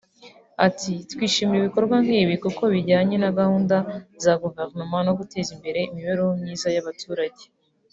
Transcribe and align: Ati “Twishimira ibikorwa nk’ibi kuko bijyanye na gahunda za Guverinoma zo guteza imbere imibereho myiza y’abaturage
Ati 0.67 0.93
“Twishimira 1.11 1.61
ibikorwa 1.63 1.95
nk’ibi 2.03 2.35
kuko 2.43 2.61
bijyanye 2.73 3.15
na 3.23 3.29
gahunda 3.37 3.75
za 4.23 4.33
Guverinoma 4.41 4.97
zo 5.07 5.13
guteza 5.19 5.49
imbere 5.57 5.79
imibereho 5.83 6.31
myiza 6.41 6.69
y’abaturage 6.75 7.43